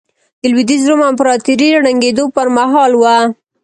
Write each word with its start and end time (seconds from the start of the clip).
د 0.41 0.43
لوېدیځ 0.51 0.83
روم 0.89 1.01
امپراتورۍ 1.11 1.69
ړنګېدو 1.85 2.23
پرمهال 2.35 2.91
وه. 3.01 3.17